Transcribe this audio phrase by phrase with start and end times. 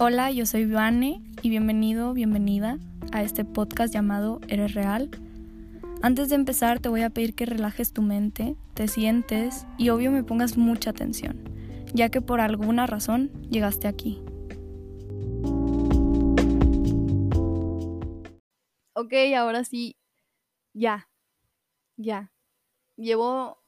[0.00, 2.78] Hola, yo soy Vane y bienvenido, bienvenida
[3.10, 5.10] a este podcast llamado Eres Real.
[6.02, 10.12] Antes de empezar te voy a pedir que relajes tu mente, te sientes y obvio
[10.12, 11.42] me pongas mucha atención,
[11.94, 14.22] ya que por alguna razón llegaste aquí.
[18.92, 19.96] Ok, ahora sí,
[20.74, 21.10] ya,
[21.96, 22.32] ya.
[22.94, 23.64] Llevo...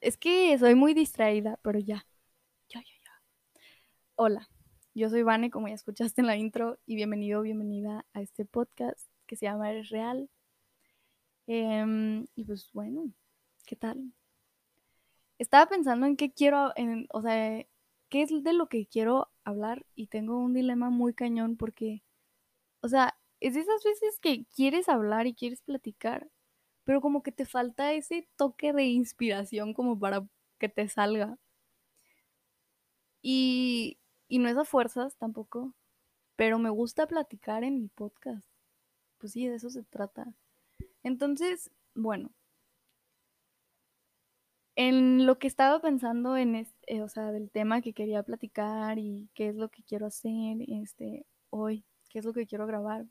[0.00, 2.06] Es que soy muy distraída, pero ya.
[2.70, 3.22] Ya, ya, ya.
[4.14, 4.48] Hola.
[4.96, 9.10] Yo soy Vane, como ya escuchaste en la intro, y bienvenido, bienvenida a este podcast
[9.26, 10.30] que se llama Eres Real.
[11.48, 13.12] Em, y pues bueno,
[13.66, 14.12] ¿qué tal?
[15.38, 17.66] Estaba pensando en qué quiero, en, o sea,
[18.08, 22.04] qué es de lo que quiero hablar y tengo un dilema muy cañón porque,
[22.80, 26.30] o sea, es de esas veces que quieres hablar y quieres platicar,
[26.84, 30.24] pero como que te falta ese toque de inspiración como para
[30.58, 31.36] que te salga.
[33.22, 33.98] Y
[34.34, 35.76] y no es a fuerzas tampoco,
[36.34, 38.48] pero me gusta platicar en mi podcast.
[39.18, 40.34] Pues sí, de eso se trata.
[41.04, 42.32] Entonces, bueno,
[44.74, 49.30] en lo que estaba pensando en este, o sea, del tema que quería platicar y
[49.34, 53.06] qué es lo que quiero hacer este hoy, qué es lo que quiero grabar.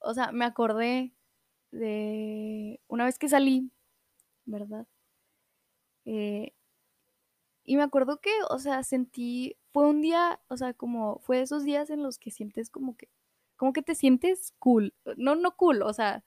[0.00, 1.14] O sea, me acordé
[1.70, 3.70] de una vez que salí,
[4.44, 4.88] ¿verdad?
[6.04, 6.52] Eh,
[7.64, 11.64] y me acuerdo que, o sea, sentí, fue un día, o sea, como, fue esos
[11.64, 13.08] días en los que sientes como que,
[13.56, 14.94] como que te sientes cool.
[15.16, 16.24] No, no cool, o sea,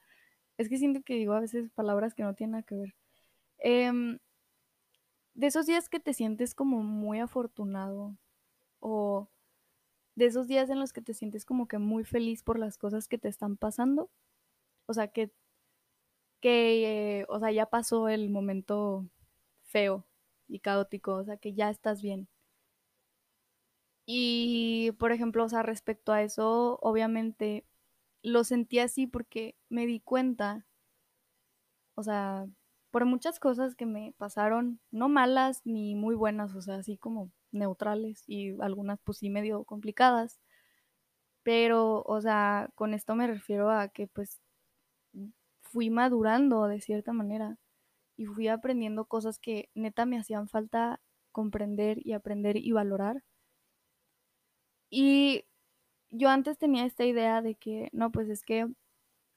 [0.57, 2.95] es que siento que digo a veces palabras que no tienen nada que ver.
[3.59, 4.19] Em,
[5.35, 8.17] de esos días que te sientes como muy afortunado
[8.79, 9.29] o
[10.15, 13.07] de esos días en los que te sientes como que muy feliz por las cosas
[13.07, 14.09] que te están pasando.
[14.87, 15.31] O sea, que,
[16.41, 19.07] que, o sea, ya pasó el momento
[19.63, 20.05] feo
[20.47, 22.27] y caótico, o sea, que ya estás bien.
[24.07, 27.65] Y, por ejemplo, o sea, respecto a eso, obviamente
[28.23, 30.65] lo sentí así porque me di cuenta,
[31.95, 32.47] o sea,
[32.91, 37.31] por muchas cosas que me pasaron, no malas ni muy buenas, o sea, así como
[37.51, 40.39] neutrales y algunas pues sí medio complicadas.
[41.43, 44.39] Pero, o sea, con esto me refiero a que pues
[45.61, 47.57] fui madurando de cierta manera
[48.17, 51.01] y fui aprendiendo cosas que neta me hacían falta
[51.31, 53.23] comprender y aprender y valorar.
[54.89, 55.45] Y
[56.11, 58.67] yo antes tenía esta idea de que, no, pues es que,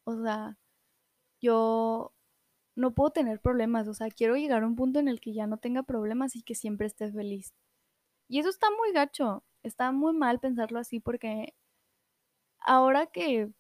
[0.05, 0.59] o sea,
[1.41, 2.15] yo
[2.77, 5.47] no puedo tener problemas, o sea, quiero llegar a un punto en el que ya
[5.47, 7.55] no tenga problemas y que siempre esté feliz.
[8.29, 11.55] Y eso está muy gacho, está muy mal pensarlo así porque
[12.61, 13.53] ahora que,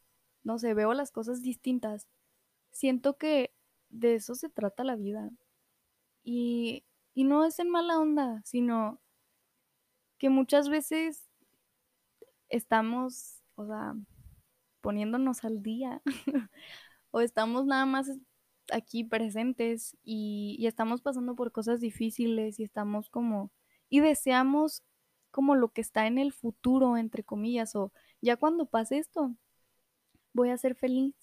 [0.44, 2.08] no sé, veo las cosas distintas,
[2.72, 3.52] siento que
[3.90, 5.30] de eso se trata la vida.
[6.22, 6.84] Y,
[7.14, 9.00] y no es en mala onda, sino
[10.18, 11.28] que muchas veces
[12.48, 13.94] estamos, o sea,
[14.80, 16.02] poniéndonos al día
[17.10, 18.10] o estamos nada más
[18.72, 23.50] aquí presentes y, y, estamos pasando por cosas difíciles y estamos como,
[23.88, 24.84] y deseamos
[25.30, 29.34] como lo que está en el futuro, entre comillas, o ya cuando pase esto,
[30.32, 31.14] voy a ser feliz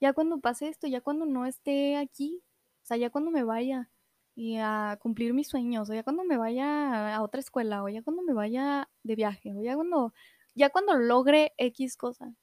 [0.00, 2.42] ya cuando pase esto, ya cuando no esté aquí,
[2.82, 3.90] o sea, ya cuando me vaya
[4.34, 8.02] y a cumplir mis sueños, o ya cuando me vaya a otra escuela, o ya
[8.02, 10.14] cuando me vaya de viaje, o ya cuando,
[10.54, 12.34] ya cuando logre X cosa,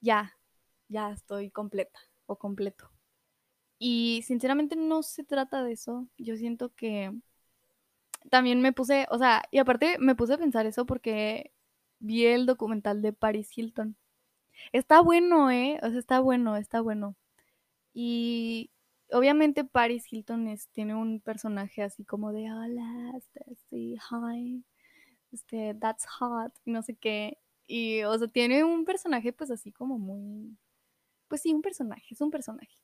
[0.00, 0.36] ya,
[0.88, 2.90] ya estoy completa o completo.
[3.78, 6.08] Y sinceramente no se trata de eso.
[6.18, 7.12] Yo siento que
[8.30, 11.52] también me puse, o sea, y aparte me puse a pensar eso porque
[12.00, 13.96] vi el documental de Paris Hilton.
[14.72, 15.78] Está bueno, ¿eh?
[15.82, 17.16] O sea, está bueno, está bueno.
[17.94, 18.70] Y
[19.12, 24.64] obviamente Paris Hilton es, tiene un personaje así como de, hola, este, sí, hi,
[25.32, 27.38] este, that's hot, y no sé qué.
[27.66, 30.58] Y, o sea, tiene un personaje pues así como muy,
[31.28, 32.78] pues sí, un personaje, es un personaje.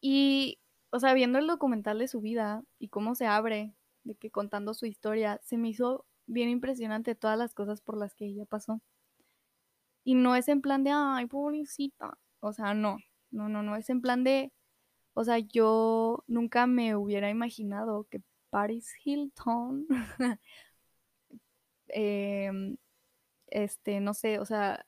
[0.00, 0.58] Y,
[0.90, 4.74] o sea, viendo el documental de su vida y cómo se abre, de que contando
[4.74, 8.80] su historia, se me hizo bien impresionante todas las cosas por las que ella pasó.
[10.04, 12.18] Y no es en plan de, ay, pobrecita.
[12.40, 12.98] O sea, no,
[13.30, 14.52] no, no, no, es en plan de,
[15.14, 19.86] o sea, yo nunca me hubiera imaginado que Paris Hilton,
[21.88, 22.76] em,
[23.48, 24.86] este, no sé, o sea,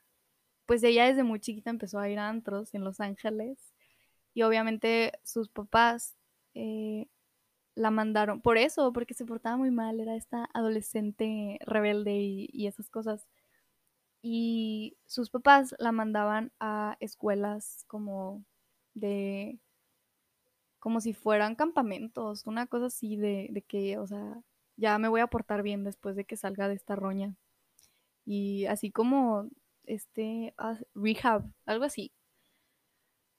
[0.65, 3.73] pues ella desde muy chiquita empezó a ir a antros en Los Ángeles
[4.33, 6.15] y obviamente sus papás
[6.55, 7.07] eh,
[7.75, 12.89] la mandaron por eso, porque se portaba muy mal, era esta adolescente rebelde y esas
[12.89, 13.27] cosas
[14.21, 18.43] y sus papás la mandaban a escuelas como
[18.93, 19.59] de
[20.79, 24.41] como si fueran campamentos, una cosa así de, de que, o sea,
[24.77, 27.35] ya me voy a portar bien después de que salga de esta roña.
[28.25, 29.49] Y así como
[29.85, 32.11] este ah, rehab, algo así.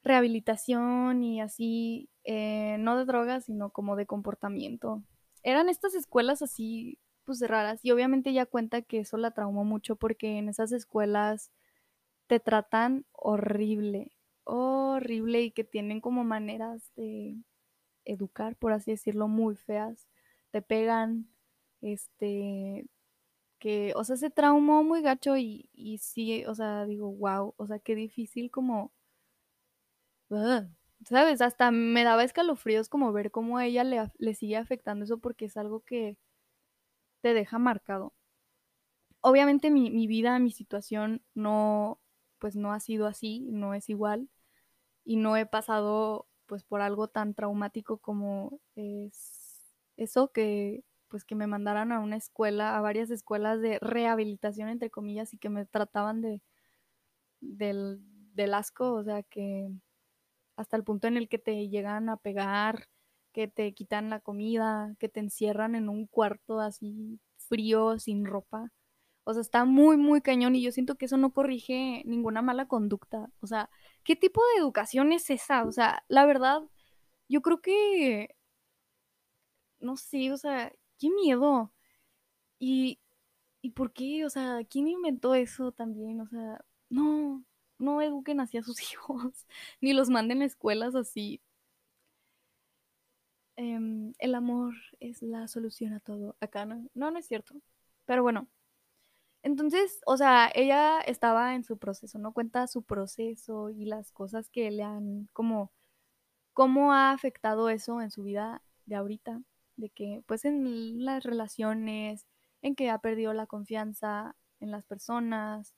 [0.04, 5.02] Rehabilitación y así, eh, no de drogas, sino como de comportamiento.
[5.42, 7.80] Eran estas escuelas así, pues raras.
[7.84, 11.52] Y obviamente ella cuenta que eso la traumó mucho porque en esas escuelas
[12.28, 14.12] te tratan horrible,
[14.44, 17.36] horrible y que tienen como maneras de
[18.04, 20.08] educar, por así decirlo, muy feas.
[20.52, 21.28] Te pegan,
[21.82, 22.86] este,
[23.60, 27.66] que, o sea, se traumó muy gacho y, y sí, o sea, digo, wow, o
[27.66, 28.92] sea, qué difícil como,
[31.04, 31.40] ¿sabes?
[31.40, 35.46] Hasta me daba escalofríos como ver cómo a ella le, le sigue afectando eso porque
[35.46, 36.18] es algo que
[37.22, 38.12] te deja marcado.
[39.20, 42.00] Obviamente mi, vida, mi situación no,
[42.38, 44.28] pues no ha sido así, no es igual
[45.04, 51.34] y no he pasado pues por algo tan traumático como es eso que pues que
[51.34, 55.66] me mandaran a una escuela, a varias escuelas de rehabilitación entre comillas y que me
[55.66, 56.42] trataban de
[57.40, 58.00] del,
[58.34, 59.68] del asco, o sea que
[60.56, 62.88] hasta el punto en el que te llegan a pegar,
[63.32, 68.72] que te quitan la comida, que te encierran en un cuarto así frío, sin ropa.
[69.24, 72.66] O sea, está muy, muy cañón y yo siento que eso no corrige ninguna mala
[72.68, 73.30] conducta.
[73.40, 73.70] O sea,
[74.04, 75.64] ¿qué tipo de educación es esa?
[75.64, 76.62] O sea, la verdad,
[77.28, 78.36] yo creo que,
[79.80, 81.72] no sé, o sea, qué miedo.
[82.58, 83.00] Y,
[83.62, 84.24] ¿y por qué?
[84.26, 86.20] O sea, ¿quién inventó eso también?
[86.20, 87.44] O sea, no,
[87.78, 89.46] no eduquen así a sus hijos,
[89.80, 91.42] ni los manden a escuelas así.
[93.56, 96.36] Em, el amor es la solución a todo.
[96.40, 97.54] Acá no, no, no es cierto.
[98.06, 98.48] Pero bueno,
[99.42, 102.32] entonces, o sea, ella estaba en su proceso, ¿no?
[102.32, 105.72] Cuenta su proceso y las cosas que le han, como,
[106.54, 109.42] cómo ha afectado eso en su vida de ahorita,
[109.76, 112.26] de que, pues, en las relaciones,
[112.62, 115.74] en que ha perdido la confianza en las personas,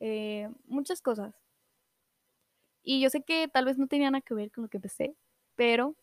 [0.00, 1.34] eh, muchas cosas.
[2.84, 5.16] Y yo sé que tal vez no tenía nada que ver con lo que empecé,
[5.56, 5.96] pero,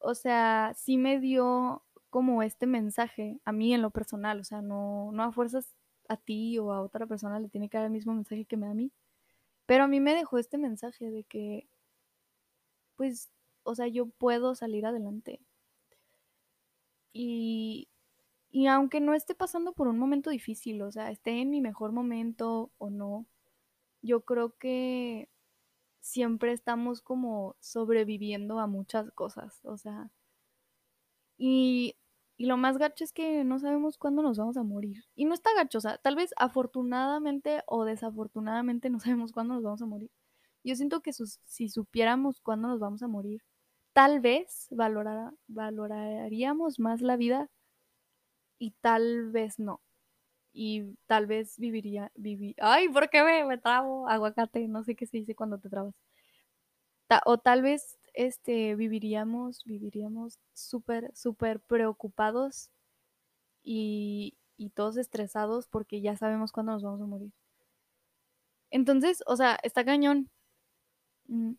[0.00, 4.62] o sea, sí me dio como este mensaje a mí en lo personal, o sea,
[4.62, 5.76] no, no a fuerzas
[6.08, 8.66] a ti o a otra persona le tiene que dar el mismo mensaje que me
[8.66, 8.92] da a mí.
[9.66, 11.68] Pero a mí me dejó este mensaje de que,
[12.96, 13.30] pues,
[13.62, 15.40] o sea, yo puedo salir adelante.
[17.12, 17.88] Y,
[18.50, 21.92] y aunque no esté pasando por un momento difícil, o sea, esté en mi mejor
[21.92, 23.26] momento o no,
[24.02, 25.28] yo creo que
[26.00, 30.10] siempre estamos como sobreviviendo a muchas cosas, o sea,
[31.38, 31.94] y
[32.40, 35.04] y lo más gacho es que no sabemos cuándo nos vamos a morir.
[35.14, 39.62] Y no está gacho, o sea, tal vez afortunadamente o desafortunadamente no sabemos cuándo nos
[39.62, 40.10] vamos a morir.
[40.64, 43.42] Yo siento que si supiéramos cuándo nos vamos a morir,
[43.92, 47.50] tal vez valoraríamos más la vida
[48.58, 49.82] y tal vez no.
[50.52, 54.08] Y tal vez viviría, viví, ay, ¿por qué me, me trabo?
[54.08, 55.94] Aguacate, no sé qué se dice cuando te trabas.
[57.24, 62.70] o tal vez este, viviríamos, viviríamos súper, súper preocupados
[63.62, 67.32] y, y todos estresados porque ya sabemos cuándo nos vamos a morir.
[68.70, 70.30] Entonces, o sea, está cañón.
[71.28, 71.52] Mm,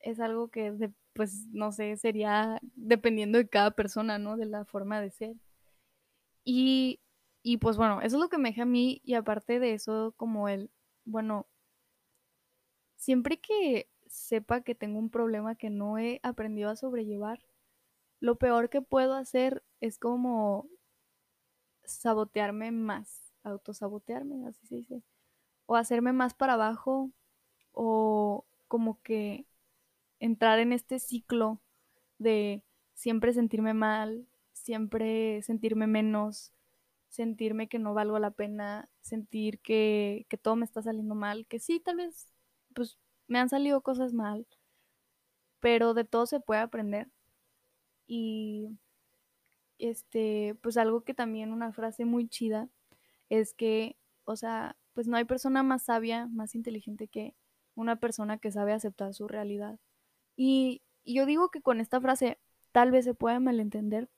[0.00, 4.36] es algo que, pues, no sé, sería dependiendo de cada persona, ¿no?
[4.36, 5.36] De la forma de ser.
[6.44, 7.00] Y,
[7.44, 10.14] y pues bueno, eso es lo que me deja a mí y aparte de eso,
[10.16, 10.70] como el,
[11.04, 11.46] bueno,
[12.96, 17.40] siempre que sepa que tengo un problema que no he aprendido a sobrellevar,
[18.18, 20.68] lo peor que puedo hacer es como
[21.84, 25.02] sabotearme más, autosabotearme, así se dice,
[25.66, 27.10] o hacerme más para abajo,
[27.72, 29.44] o como que
[30.18, 31.60] entrar en este ciclo
[32.18, 36.54] de siempre sentirme mal, siempre sentirme menos,
[37.14, 41.60] sentirme que no valgo la pena, sentir que, que todo me está saliendo mal, que
[41.60, 42.26] sí, tal vez,
[42.74, 44.46] pues me han salido cosas mal,
[45.60, 47.08] pero de todo se puede aprender.
[48.06, 48.78] Y
[49.78, 52.68] este, pues algo que también una frase muy chida
[53.30, 57.34] es que, o sea, pues no hay persona más sabia, más inteligente que
[57.74, 59.78] una persona que sabe aceptar su realidad.
[60.36, 62.38] Y, yo digo que con esta frase
[62.72, 64.08] tal vez se pueda malentender,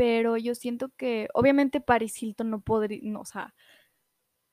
[0.00, 3.54] pero yo siento que obviamente Paris Hilton no podría, no, o sea,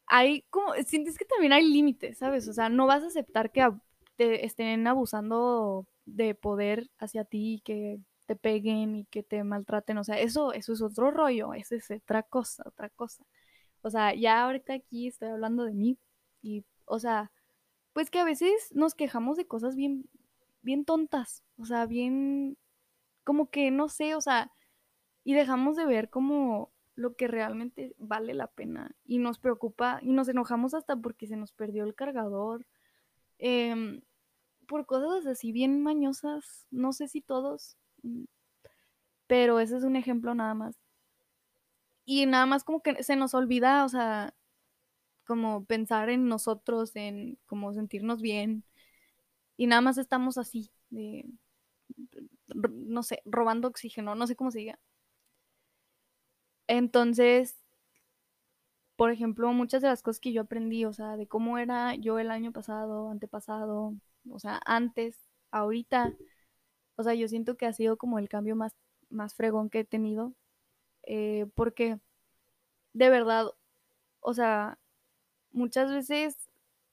[0.05, 2.49] hay como, sientes que también hay límites, ¿sabes?
[2.49, 3.65] O sea, no vas a aceptar que
[4.17, 10.03] te estén abusando de poder hacia ti, que te peguen y que te maltraten, o
[10.03, 13.23] sea, eso, eso es otro rollo, eso es otra cosa, otra cosa.
[13.81, 15.97] O sea, ya ahorita aquí estoy hablando de mí
[16.41, 17.31] y, o sea,
[17.93, 20.09] pues que a veces nos quejamos de cosas bien,
[20.61, 22.57] bien tontas, o sea, bien,
[23.23, 24.51] como que, no sé, o sea,
[25.27, 30.13] y dejamos de ver como lo que realmente vale la pena y nos preocupa y
[30.13, 32.65] nos enojamos hasta porque se nos perdió el cargador.
[33.37, 34.01] Em,
[34.69, 38.23] por cosas así bien mañosas, no sé si todos, mm,
[39.27, 40.79] pero ese es un ejemplo nada más.
[42.05, 44.33] Y nada más como que se nos olvida, o sea,
[45.25, 48.63] como pensar en nosotros, en como sentirnos bien.
[49.57, 51.25] Y nada más estamos así, de,
[52.55, 54.79] no sé, robando oxígeno, no sé cómo se diga.
[56.67, 57.55] Entonces,
[58.95, 62.17] por ejemplo, muchas de las cosas que yo aprendí, o sea, de cómo era yo
[62.19, 63.93] el año pasado, antepasado,
[64.29, 65.15] o sea, antes,
[65.51, 66.13] ahorita,
[66.97, 68.73] o sea, yo siento que ha sido como el cambio más,
[69.09, 70.33] más fregón que he tenido,
[71.03, 71.99] eh, porque
[72.93, 73.47] de verdad,
[74.21, 74.79] o sea,
[75.51, 76.37] muchas veces,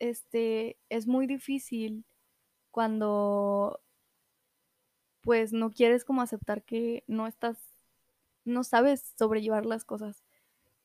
[0.01, 2.05] este, es muy difícil
[2.73, 3.81] cuando,
[5.23, 7.57] pues, no quieres como aceptar que no estás,
[8.45, 10.25] no sabes sobrellevar las cosas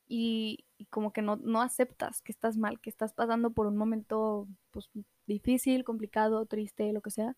[0.08, 4.48] y, como que no, no aceptas que estás mal, que estás pasando por un momento,
[4.72, 4.89] pues,
[5.28, 7.36] difícil, complicado, triste, lo que sea.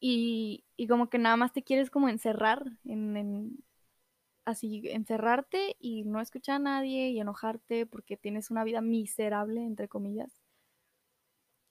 [0.00, 3.64] Y, y como que nada más te quieres como encerrar en, en,
[4.44, 9.88] así encerrarte y no escuchar a nadie y enojarte porque tienes una vida miserable, entre
[9.88, 10.39] comillas.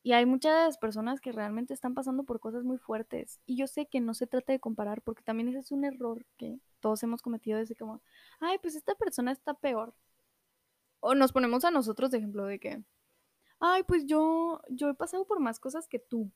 [0.01, 3.39] Y hay muchas personas que realmente están pasando por cosas muy fuertes.
[3.45, 6.25] Y yo sé que no se trata de comparar, porque también ese es un error
[6.37, 8.01] que todos hemos cometido desde como,
[8.39, 9.93] ay, pues esta persona está peor.
[11.01, 12.83] O nos ponemos a nosotros de ejemplo de que,
[13.59, 16.31] ay, pues yo, yo he pasado por más cosas que tú.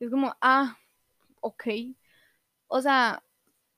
[0.00, 0.78] Es como, ah,
[1.40, 1.64] ok.
[2.68, 3.22] O sea,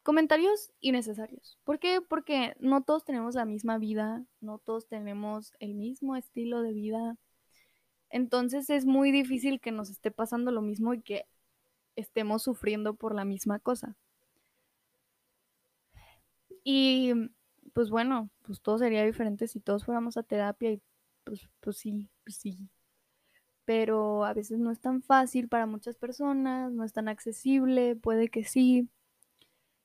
[0.02, 1.58] comentarios innecesarios.
[1.64, 2.00] ¿Por qué?
[2.00, 7.18] Porque no todos tenemos la misma vida, no todos tenemos el mismo estilo de vida.
[8.10, 11.26] Entonces es muy difícil que nos esté pasando lo mismo y que
[11.96, 13.96] estemos sufriendo por la misma cosa.
[16.64, 17.12] Y
[17.72, 20.82] pues bueno, pues todo sería diferente si todos fuéramos a terapia y
[21.24, 22.68] pues, pues sí, pues sí.
[23.64, 28.28] Pero a veces no es tan fácil para muchas personas, no es tan accesible, puede
[28.28, 28.88] que sí.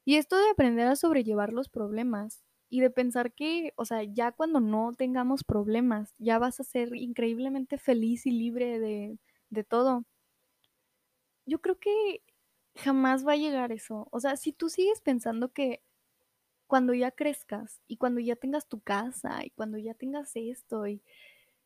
[0.05, 4.31] Y esto de aprender a sobrellevar los problemas y de pensar que, o sea, ya
[4.31, 9.19] cuando no tengamos problemas, ya vas a ser increíblemente feliz y libre de,
[9.51, 10.05] de todo.
[11.45, 12.23] Yo creo que
[12.75, 14.07] jamás va a llegar eso.
[14.11, 15.83] O sea, si tú sigues pensando que
[16.65, 21.03] cuando ya crezcas y cuando ya tengas tu casa y cuando ya tengas esto y,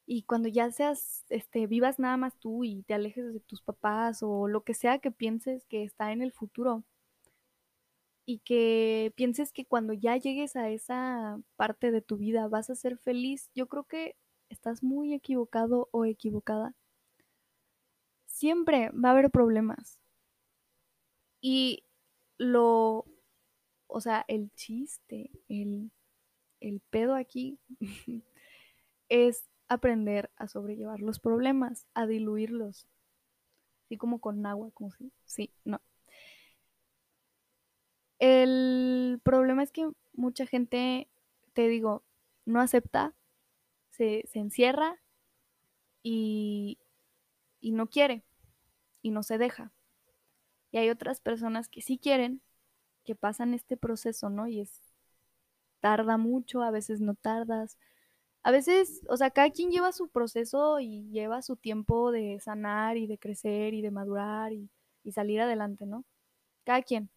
[0.06, 4.24] y cuando ya seas, este, vivas nada más tú y te alejes de tus papás
[4.24, 6.84] o lo que sea que pienses que está en el futuro,
[8.28, 12.76] y que pienses que cuando ya llegues a esa parte de tu vida vas a
[12.76, 14.18] ser feliz, yo creo que
[14.50, 16.76] estás muy equivocado o equivocada.
[18.28, 20.00] Siempre va a haber problemas.
[21.42, 21.84] Y
[22.38, 23.06] lo,
[23.88, 25.92] o sea, el chiste, el,
[26.62, 27.60] el pedo aquí
[29.10, 32.88] es aprender a sobrellevar los problemas, a diluirlos.
[33.86, 35.82] Así como con agua, como si, sí, no.
[38.20, 41.10] El problema es que mucha gente,
[41.54, 42.04] te digo,
[42.46, 43.14] no acepta,
[43.92, 45.00] se, se encierra
[46.04, 46.80] y,
[47.60, 48.24] y no quiere
[49.02, 49.72] y no se deja.
[50.72, 52.42] Y hay otras personas que sí quieren,
[53.06, 54.48] que pasan este proceso, ¿no?
[54.48, 54.82] Y es,
[55.80, 57.78] tarda mucho, a veces no tardas.
[58.44, 62.98] A veces, o sea, cada quien lleva su proceso y lleva su tiempo de sanar
[62.98, 64.70] y de crecer y de madurar y,
[65.04, 66.06] y salir adelante, ¿no?
[66.66, 67.10] Cada quien.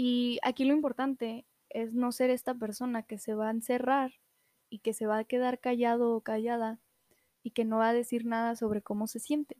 [0.00, 4.12] Y aquí lo importante es no ser esta persona que se va a encerrar
[4.70, 6.78] y que se va a quedar callado o callada
[7.42, 9.56] y que no va a decir nada sobre cómo se siente.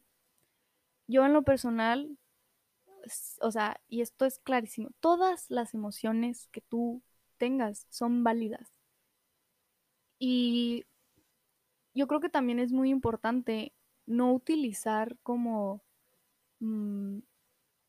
[1.09, 2.17] Yo en lo personal,
[3.41, 7.03] o sea, y esto es clarísimo, todas las emociones que tú
[7.37, 8.73] tengas son válidas.
[10.21, 10.87] Y
[11.95, 13.73] yo creo que también es muy importante
[14.07, 15.83] no utilizar como
[16.61, 17.19] mmm,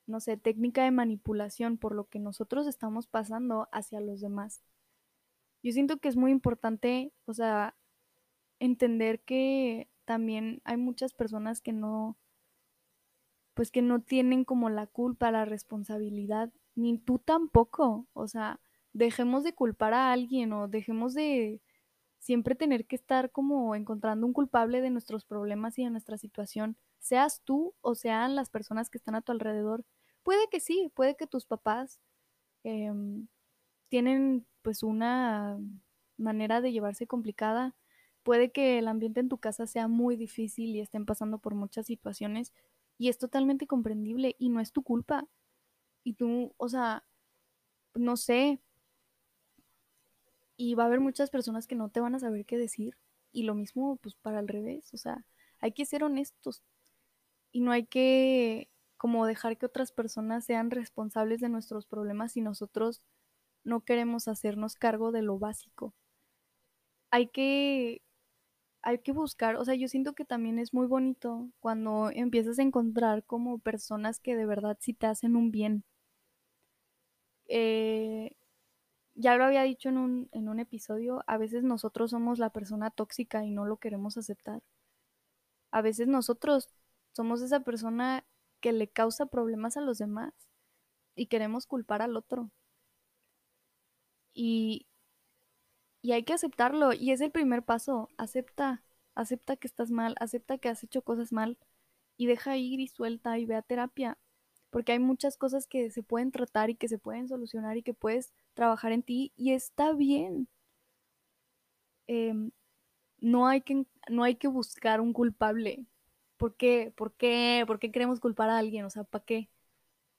[0.10, 4.62] no sé, técnica de manipulación por lo que nosotros estamos pasando hacia los demás.
[5.63, 7.75] Yo siento que es muy importante, o sea,
[8.60, 12.18] entender que también hay muchas personas que no,
[13.54, 18.08] pues que no tienen como la culpa, la responsabilidad, ni tú tampoco.
[18.13, 18.60] O sea,
[18.94, 21.62] dejemos de culpar a alguien o dejemos de
[22.20, 26.78] siempre tener que estar como encontrando un culpable de nuestros problemas y de nuestra situación,
[27.00, 29.86] seas tú o sean las personas que están a tu alrededor.
[30.24, 32.00] Puede que sí, puede que tus papás
[32.64, 32.92] eh,
[33.90, 35.60] tienen pues una
[36.18, 37.76] manera de llevarse complicada,
[38.24, 41.86] puede que el ambiente en tu casa sea muy difícil y estén pasando por muchas
[41.88, 42.54] situaciones
[42.98, 45.26] y es totalmente comprendible y no es tu culpa.
[46.04, 47.06] Y tú, o sea,
[47.96, 48.62] no sé,
[50.58, 52.98] y va a haber muchas personas que no te van a saber qué decir.
[53.32, 55.26] Y lo mismo, pues para el revés, o sea,
[55.60, 56.64] hay que ser honestos
[57.52, 62.41] y no hay que como dejar que otras personas sean responsables de nuestros problemas si
[62.41, 63.01] nosotros
[63.63, 65.96] no queremos hacernos cargo de lo básico.
[67.12, 68.01] Hay que
[68.84, 72.63] hay que buscar, o sea, yo siento que también es muy bonito cuando empiezas a
[72.63, 75.84] encontrar como personas que de verdad sí te hacen un bien.
[77.48, 78.36] Eh,
[79.15, 82.91] ya lo había dicho en un, en un episodio, a veces nosotros somos la persona
[82.91, 84.62] tóxica y no lo queremos aceptar.
[85.72, 86.70] A veces nosotros
[87.12, 88.24] somos esa persona
[88.60, 90.34] que le causa problemas a los demás
[91.16, 92.51] y queremos culpar al otro.
[94.34, 94.88] Y,
[96.01, 96.94] y hay que aceptarlo.
[96.94, 98.10] Y es el primer paso.
[98.18, 98.84] Acepta,
[99.16, 101.58] acepta que estás mal, acepta que has hecho cosas mal
[102.18, 104.18] y deja ir y suelta y ve a terapia.
[104.70, 107.94] Porque hay muchas cosas que se pueden tratar y que se pueden solucionar y que
[107.94, 110.48] puedes trabajar en ti y está bien.
[112.08, 112.51] Em,
[113.20, 115.86] no, hay que, no hay que buscar un culpable.
[116.39, 116.93] ¿Por qué?
[116.96, 117.65] ¿Por qué?
[117.67, 118.86] ¿Por qué queremos culpar a alguien?
[118.86, 119.50] O sea, ¿para qué?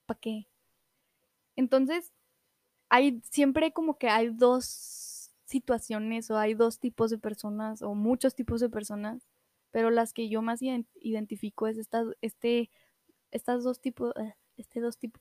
[0.06, 0.48] ¿Para qué?
[1.56, 2.12] Entonces,
[2.90, 8.34] hay siempre como que hay dos situaciones o hay dos tipos de personas o muchos
[8.34, 9.28] tipos de personas,
[9.72, 12.70] pero las que yo más identifico es estas, este,
[13.32, 15.20] estas dos tipos, eh, este dos tipos,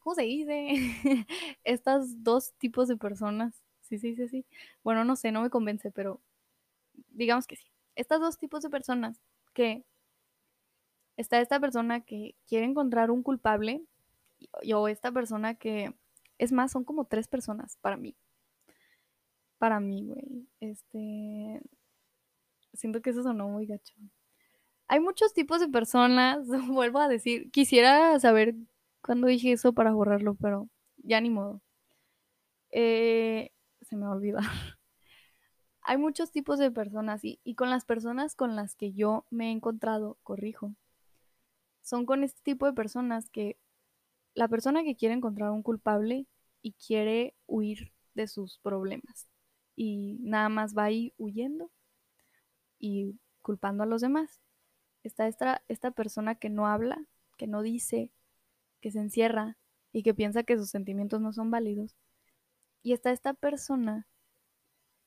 [0.00, 0.68] ¿cómo se dice?
[1.64, 3.62] estas dos tipos de personas.
[3.82, 4.46] Sí, sí, sí, sí.
[4.84, 6.20] Bueno, no sé, no me convence, pero
[7.10, 7.66] digamos que sí.
[7.96, 9.20] Estas dos tipos de personas
[9.54, 9.84] que
[11.16, 13.84] está esta persona que quiere encontrar un culpable
[14.62, 15.94] y, o esta persona que
[16.38, 18.16] es más, son como tres personas para mí.
[19.58, 20.48] Para mí, güey.
[20.60, 21.62] Este.
[22.74, 23.94] Siento que eso sonó muy gacho.
[24.88, 27.50] Hay muchos tipos de personas, vuelvo a decir.
[27.52, 28.54] Quisiera saber
[29.02, 31.62] cuándo dije eso para borrarlo, pero ya ni modo.
[32.70, 33.52] Eh,
[33.82, 34.42] se me va a olvidar.
[35.82, 39.48] Hay muchos tipos de personas y, y con las personas con las que yo me
[39.48, 40.74] he encontrado, corrijo,
[41.82, 43.58] son con este tipo de personas que
[44.34, 46.26] la persona que quiere encontrar un culpable
[46.62, 49.28] y quiere huir de sus problemas.
[49.76, 51.70] Y nada más va ahí huyendo
[52.78, 54.40] y culpando a los demás.
[55.02, 57.04] Está esta, esta persona que no habla,
[57.36, 58.10] que no dice,
[58.80, 59.56] que se encierra
[59.92, 61.96] y que piensa que sus sentimientos no son válidos.
[62.82, 64.06] Y está esta persona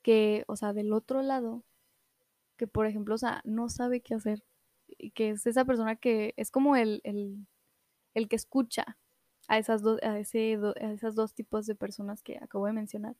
[0.01, 1.63] que, o sea, del otro lado,
[2.57, 4.43] que por ejemplo, o sea, no sabe qué hacer.
[5.11, 7.47] Que es esa persona que es como el, el,
[8.13, 8.97] el que escucha,
[9.47, 13.15] a, esas a, ese a esas dos tipos de personas que acabo de mencionar.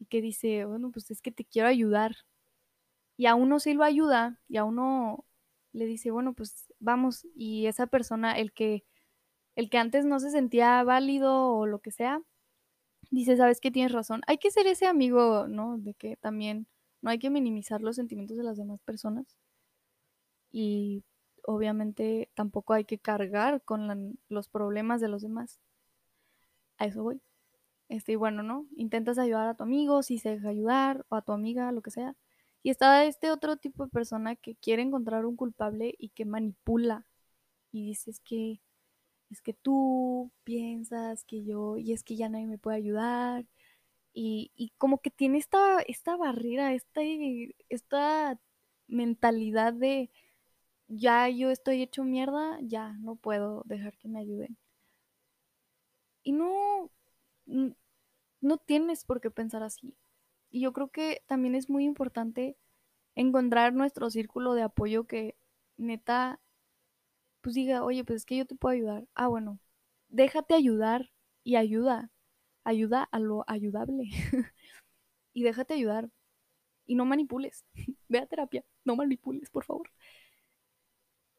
[0.00, 2.16] Y que dice, bueno, pues es que te quiero ayudar.
[3.16, 5.24] Y a uno sí lo ayuda y a uno
[5.72, 7.26] le dice, bueno, pues vamos.
[7.34, 8.84] Y esa persona, el que,
[9.56, 12.22] el que antes no se sentía válido o lo que sea,
[13.10, 14.22] dice, sabes que tienes razón.
[14.26, 15.78] Hay que ser ese amigo, ¿no?
[15.78, 16.68] De que también
[17.02, 19.26] no hay que minimizar los sentimientos de las demás personas.
[20.50, 21.04] Y
[21.44, 25.60] obviamente tampoco hay que cargar con los problemas de los demás.
[26.78, 27.20] A eso voy.
[27.88, 28.66] Este, y bueno, ¿no?
[28.76, 31.90] Intentas ayudar a tu amigo, si se deja ayudar, o a tu amiga, lo que
[31.90, 32.16] sea.
[32.62, 37.06] Y está este otro tipo de persona que quiere encontrar un culpable y que manipula.
[37.72, 38.60] Y dices que
[39.30, 43.46] es que tú piensas que yo, y es que ya nadie me puede ayudar.
[44.12, 47.00] Y, y como que tiene esta, esta barrera, esta,
[47.68, 48.40] esta
[48.88, 50.10] mentalidad de
[50.88, 54.56] ya yo estoy hecho mierda, ya no puedo dejar que me ayuden.
[56.22, 56.90] Y no,
[58.40, 59.96] no tienes por qué pensar así.
[60.50, 62.56] Y yo creo que también es muy importante
[63.14, 65.36] encontrar nuestro círculo de apoyo que
[65.76, 66.40] neta,
[67.40, 69.06] pues diga, oye, pues es que yo te puedo ayudar.
[69.14, 69.60] Ah, bueno,
[70.08, 71.10] déjate ayudar
[71.44, 72.10] y ayuda.
[72.64, 74.04] Ayuda a lo ayudable.
[75.34, 76.10] y déjate ayudar.
[76.86, 77.64] Y no manipules.
[78.08, 78.64] Ve a terapia.
[78.84, 79.90] No manipules, por favor.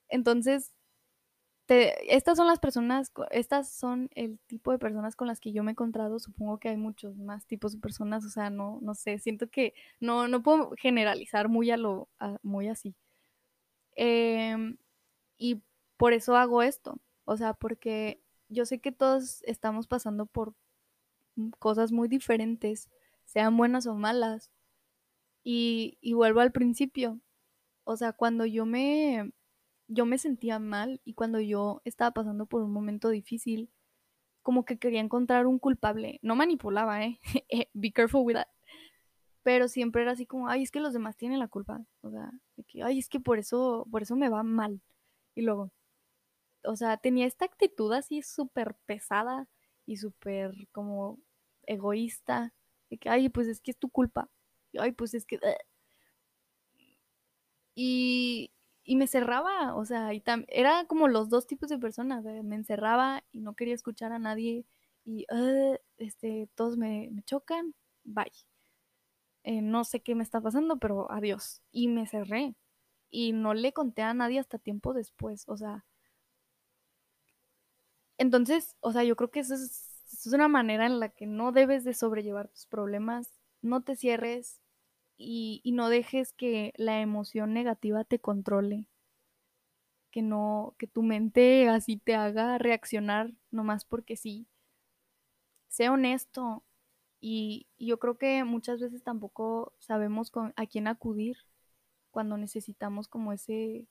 [0.10, 0.74] Entonces,
[1.70, 5.72] estas son las personas, estas son el tipo de personas con las que yo me
[5.72, 6.20] he encontrado.
[6.20, 9.74] Supongo que hay muchos más tipos de personas, o sea, no, no sé, siento que
[10.00, 12.10] no, no puedo generalizar muy a lo,
[12.42, 12.96] muy así.
[13.96, 14.78] Em,
[15.38, 15.62] y
[15.98, 20.56] por eso hago esto, o sea, porque yo sé que todos estamos pasando por
[21.60, 22.90] cosas muy diferentes,
[23.26, 24.52] sean buenas o malas.
[25.44, 27.20] Y, y vuelvo al principio,
[27.86, 29.32] o sea, cuando yo me
[29.90, 33.72] yo me sentía mal y cuando yo estaba pasando por un momento difícil,
[34.44, 36.20] como que quería encontrar un culpable.
[36.24, 37.20] No manipulaba, ¿eh?
[37.50, 38.48] eh be careful with that.
[39.44, 41.86] Pero siempre era así como, ay, es que los demás tienen la culpa.
[42.02, 44.82] O sea, de que, ay, es que por eso, por eso me va mal.
[45.36, 45.72] Y luego,
[46.66, 49.48] o sea, tenía esta actitud así súper pesada
[49.86, 51.20] y súper como
[51.64, 52.54] egoísta,
[52.90, 54.30] de que, ay, pues es que es tu culpa,
[54.80, 55.38] ay, pues es que...
[55.38, 55.58] Eh".
[57.76, 58.52] Y,
[58.90, 63.24] y me cerraba, o sea, y era como los dos tipos de personas, me encerraba
[63.32, 64.66] y no quería escuchar a nadie
[65.06, 68.32] y ah, este, todos me, chocan, bye.
[69.44, 71.62] Eh, no sé qué me está pasando, pero adiós.
[71.72, 72.56] Y me cerré
[73.12, 75.86] y no le conté a nadie hasta tiempo después, o sea.
[78.18, 81.52] Entonces, o sea, yo creo que eso es, es una manera en la que no
[81.52, 84.62] debes de sobrellevar tus problemas, no te cierres
[85.20, 88.88] y, no dejes que la emoción negativa te controle
[90.12, 94.48] que no, que tu mente así te haga reaccionar nomás porque sí.
[95.68, 96.64] Sé honesto
[97.22, 101.38] y, yo creo que muchas veces tampoco sabemos a quién acudir
[102.12, 103.88] cuando necesitamos como ese,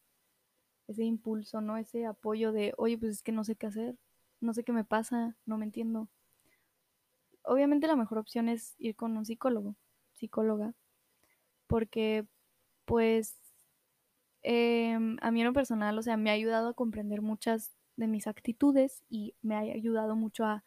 [0.88, 1.77] ese impulso, ¿no?
[1.79, 3.99] Ese apoyo de, oye, pues es que no sé qué hacer,
[4.41, 6.09] no sé qué me pasa, no me entiendo.
[7.45, 9.77] Obviamente la mejor opción es ir con un psicólogo,
[10.14, 10.75] psicóloga,
[11.68, 12.26] porque
[12.87, 13.38] pues
[14.42, 18.07] em, a mí en lo personal, o sea, me ha ayudado a comprender muchas de
[18.09, 20.64] mis actitudes y me ha ayudado mucho a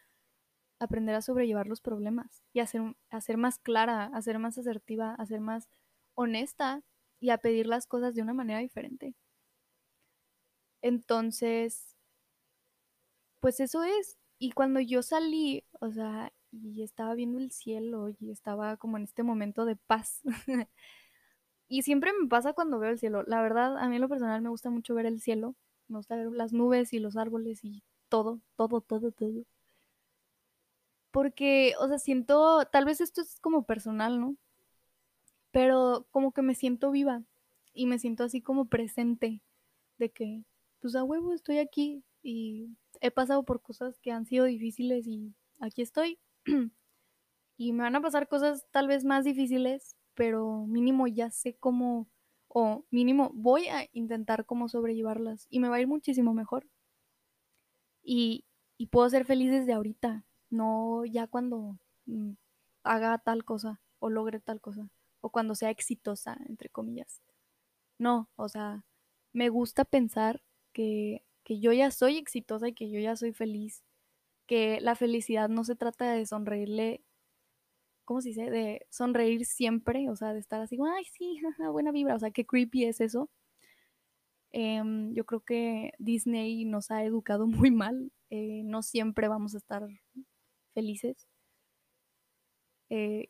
[0.79, 4.57] aprender a sobrellevar los problemas y a ser, a ser más clara, a ser más
[4.57, 5.69] asertiva, a ser más
[6.15, 6.83] honesta
[7.19, 9.15] y a pedir las cosas de una manera diferente.
[10.83, 11.95] Entonces,
[13.39, 14.17] pues eso es.
[14.39, 19.03] Y cuando yo salí, o sea, y estaba viendo el cielo y estaba como en
[19.03, 20.21] este momento de paz.
[21.67, 23.23] y siempre me pasa cuando veo el cielo.
[23.23, 25.55] La verdad, a mí en lo personal me gusta mucho ver el cielo.
[25.87, 29.43] Me gusta ver las nubes y los árboles y todo, todo, todo, todo.
[31.11, 34.37] Porque, o sea, siento, tal vez esto es como personal, ¿no?
[35.51, 37.23] Pero como que me siento viva
[37.73, 39.41] y me siento así como presente
[39.97, 40.43] de que,
[40.79, 42.69] pues a huevo estoy aquí y
[43.01, 46.17] he pasado por cosas que han sido difíciles y aquí estoy.
[47.57, 52.09] y me van a pasar cosas tal vez más difíciles, pero mínimo ya sé cómo,
[52.49, 56.67] o mínimo voy a intentar cómo sobrellevarlas y me va a ir muchísimo mejor.
[58.03, 58.45] Y,
[58.77, 62.31] y puedo ser feliz desde ahorita, no ya cuando mm,
[62.83, 64.89] haga tal cosa o logre tal cosa,
[65.21, 67.21] o cuando sea exitosa, entre comillas.
[67.99, 68.85] No, o sea,
[69.33, 73.83] me gusta pensar que, que yo ya soy exitosa y que yo ya soy feliz,
[74.47, 77.03] que la felicidad no se trata de sonreírle,
[78.05, 78.49] ¿cómo se dice?
[78.49, 81.39] De sonreír siempre, o sea, de estar así, ay, sí,
[81.71, 83.29] buena vibra, o sea, qué creepy es eso.
[84.53, 89.57] Em, yo creo que Disney nos ha educado muy mal, eh, no siempre vamos a
[89.57, 89.87] estar
[90.73, 91.27] felices,
[92.89, 93.29] eh,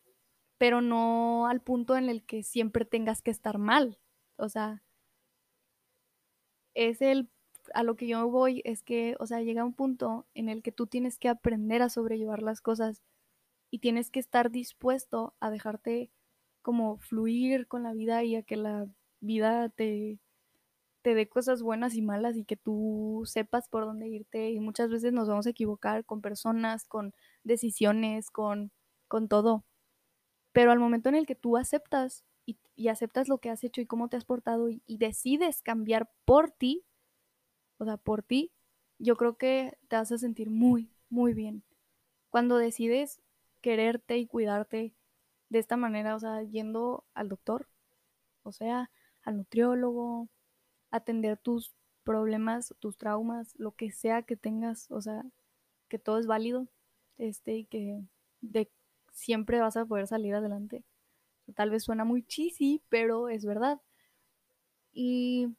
[0.58, 4.00] pero no al punto en el que siempre tengas que estar mal,
[4.38, 4.84] o sea,
[6.74, 7.30] es el,
[7.74, 10.71] a lo que yo voy es que, o sea, llega un punto en el que
[10.71, 13.02] tú tienes que aprender a sobrellevar las cosas
[13.71, 16.12] y tienes que estar dispuesto a dejarte
[16.62, 18.88] como fluir con la vida y a que la
[19.21, 20.19] vida te,
[21.02, 24.89] te dé cosas buenas y malas y que tú sepas por dónde irte y muchas
[24.89, 28.71] veces nos vamos a equivocar con personas, con decisiones, con,
[29.08, 29.65] con todo.
[30.54, 32.26] Pero al momento en el que tú aceptas
[32.76, 36.52] y, aceptas lo que has hecho y cómo te has portado y, decides cambiar por
[36.52, 36.84] ti,
[37.82, 38.52] o sea, por ti,
[39.00, 41.63] yo creo que te a sentir muy, muy bien.
[42.30, 43.20] Cuando decides
[43.62, 44.94] quererte y cuidarte
[45.50, 47.67] de esta manera, o sea, yendo al doctor,
[48.44, 48.91] o sea,
[49.24, 50.30] al nutriólogo,
[50.91, 55.26] atender tus problemas, tus traumas, lo que sea que tengas, o sea,
[55.88, 56.67] que todo es válido,
[57.17, 58.04] este, y que
[58.41, 58.70] de
[59.12, 60.84] siempre vas a poder salir adelante.
[61.56, 63.82] Tal vez suena muy cheesy, pero es verdad.
[64.94, 65.50] Y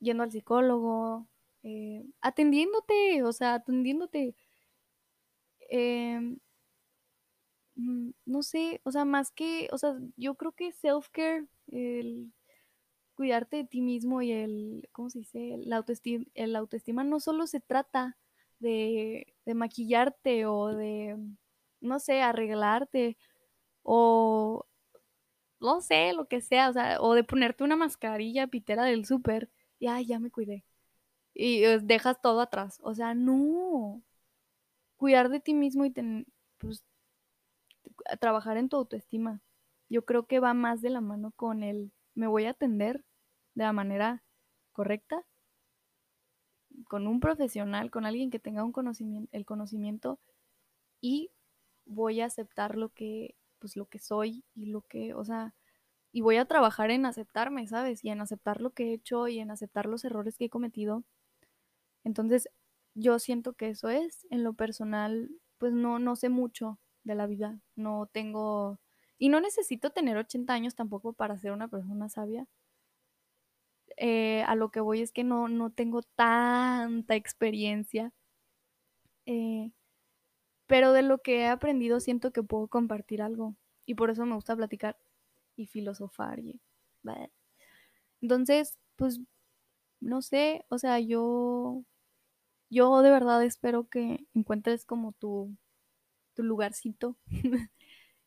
[0.00, 1.26] yendo al psicólogo,
[1.62, 4.34] eh, atendiéndote, o sea, atendiéndote.
[5.70, 6.38] Em,
[7.76, 12.32] mm, no sé, o sea, más que, o sea, yo creo que self-care, el
[13.14, 15.54] cuidarte de ti mismo y el, ¿cómo se dice?
[15.54, 18.18] El autoestima, el autoestima no solo se trata
[18.60, 21.18] de, maquillarte o de,
[21.80, 23.16] no sé, arreglarte
[23.82, 24.66] o
[25.60, 29.50] no sé, lo que sea, o sea, o de ponerte una mascarilla pitera del súper
[29.78, 30.64] y ay, ya me cuidé.
[31.34, 32.78] Y eh, dejas todo atrás.
[32.82, 34.02] O sea, no.
[34.96, 35.92] Cuidar de ti mismo y
[36.58, 36.84] pues,
[38.20, 39.40] trabajar en tu autoestima.
[39.88, 43.04] Yo creo que va más de la mano con el me voy a atender
[43.54, 44.22] de la manera
[44.72, 45.24] correcta
[46.88, 48.72] con un profesional, con alguien que tenga un
[49.32, 50.18] el conocimiento
[51.00, 51.30] y
[51.86, 55.54] voy a aceptar lo que pues lo que soy y lo que, o sea,
[56.12, 58.04] y voy a trabajar en aceptarme, ¿sabes?
[58.04, 61.04] Y en aceptar lo que he hecho y en aceptar los errores que he cometido.
[62.04, 62.48] Entonces,
[62.94, 67.26] yo siento que eso es, en lo personal, pues no, no sé mucho de la
[67.26, 68.80] vida, no tengo,
[69.18, 72.46] y no necesito tener 80 años tampoco para ser una persona sabia.
[73.96, 78.12] Eh, a lo que voy es que no, no tengo tanta experiencia,
[79.26, 79.70] eh,
[80.66, 84.34] pero de lo que he aprendido siento que puedo compartir algo y por eso me
[84.34, 84.98] gusta platicar
[85.56, 86.40] y filosofar.
[86.40, 86.60] Y,
[88.20, 89.20] entonces, pues,
[90.00, 91.84] no sé, o sea, yo,
[92.72, 95.54] yo de verdad espero que encuentres como tu,
[96.34, 97.16] tu lugarcito.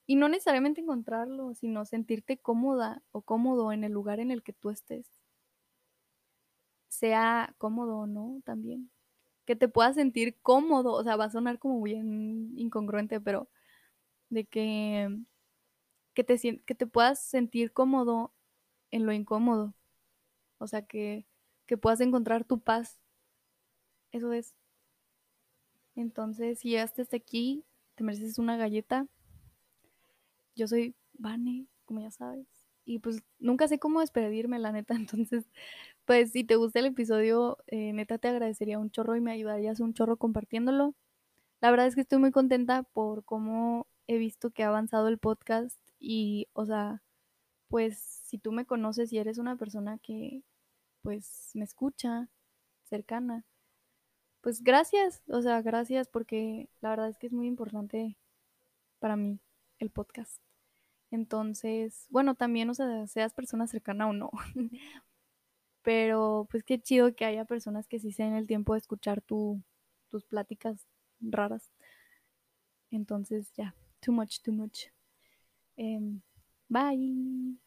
[0.08, 4.53] y no necesariamente encontrarlo, sino sentirte cómoda o cómodo en el lugar en el que
[4.53, 5.08] tú estés.
[6.89, 8.91] Sea cómodo o no, también.
[9.45, 13.49] Que te puedas sentir cómodo, o sea, va a sonar como bien incongruente, pero
[14.29, 15.10] de que,
[16.13, 18.34] que, te, que te puedas sentir cómodo
[18.91, 19.73] en lo incómodo.
[20.60, 21.25] O sea, que,
[21.65, 22.99] que puedas encontrar tu paz.
[24.15, 24.56] Eso es.
[25.93, 29.08] Entonces, si llegaste hasta aquí, te mereces una galleta.
[30.56, 32.47] Yo soy Vane, como ya sabes.
[32.86, 34.95] Y pues nunca sé cómo despedirme, la neta.
[34.95, 35.49] Entonces,
[36.06, 39.82] pues si te gusta el episodio, eh, neta te agradecería un chorro y me ayudarías
[39.82, 40.95] un chorro compartiéndolo.
[41.60, 45.17] La verdad es que estoy muy contenta por cómo he visto que ha avanzado el
[45.17, 47.04] podcast y, o sea,
[47.67, 50.43] pues si tú me conoces y eres una persona que
[51.01, 52.30] pues me escucha
[52.86, 53.45] cercana,
[54.45, 58.15] pues gracias, o sea, gracias porque la verdad es que es muy importante
[58.99, 59.39] para mí
[59.79, 60.39] el podcast.
[61.10, 64.29] Entonces, bueno, también, o sea, seas persona cercana o no.
[65.81, 69.19] Pero pues qué chido que haya personas que sí se den el tiempo de escuchar
[69.19, 69.63] tu,
[70.12, 70.86] tus pláticas
[71.19, 71.71] raras.
[72.91, 74.89] Entonces, ya, too much, too much.
[75.75, 76.21] Um,
[76.69, 77.64] bye.